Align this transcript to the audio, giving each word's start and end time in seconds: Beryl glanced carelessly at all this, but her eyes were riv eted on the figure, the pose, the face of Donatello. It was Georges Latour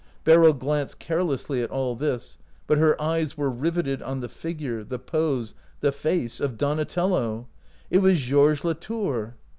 Beryl 0.23 0.53
glanced 0.53 0.97
carelessly 0.97 1.61
at 1.61 1.69
all 1.69 1.95
this, 1.95 2.39
but 2.65 2.79
her 2.79 2.99
eyes 2.99 3.37
were 3.37 3.51
riv 3.51 3.75
eted 3.75 4.01
on 4.03 4.19
the 4.19 4.29
figure, 4.29 4.83
the 4.83 4.97
pose, 4.97 5.53
the 5.81 5.91
face 5.91 6.39
of 6.39 6.57
Donatello. 6.57 7.45
It 7.91 7.99
was 7.99 8.19
Georges 8.21 8.63
Latour 8.65 9.35